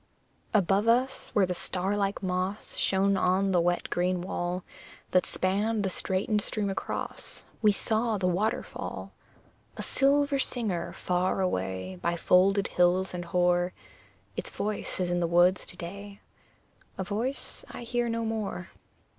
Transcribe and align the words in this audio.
Above 0.51 0.87
us, 0.87 1.29
where 1.35 1.45
the 1.45 1.53
star 1.53 1.95
like 1.95 2.23
moss 2.23 2.75
Shone 2.75 3.15
on 3.17 3.51
the 3.51 3.61
wet, 3.61 3.87
green 3.91 4.19
wall 4.19 4.63
That 5.11 5.27
spanned 5.27 5.83
the 5.83 5.91
straitened 5.91 6.41
stream 6.41 6.71
across, 6.71 7.43
We 7.61 7.71
saw 7.71 8.17
the 8.17 8.25
waterfall 8.25 9.11
A 9.77 9.83
silver 9.83 10.39
singer 10.39 10.91
far 10.91 11.39
away, 11.39 11.99
By 12.01 12.15
folded 12.15 12.67
hills 12.69 13.13
and 13.13 13.25
hoar; 13.25 13.73
Its 14.35 14.49
voice 14.49 14.99
is 14.99 15.11
in 15.11 15.19
the 15.19 15.27
woods 15.27 15.67
to 15.67 15.77
day 15.77 16.19
A 16.97 17.03
voice 17.03 17.63
I 17.69 17.83
hear 17.83 18.09
no 18.09 18.25
more. 18.25 18.71